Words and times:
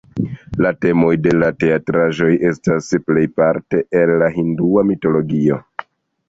La 0.65 0.69
temoj 0.85 1.09
de 1.25 1.33
la 1.43 1.49
teatraĵoj 1.63 2.29
estas 2.53 2.89
plejparte 3.11 3.83
el 4.01 4.15
la 4.23 4.31
hindua 4.39 4.87
mitologio. 4.91 5.61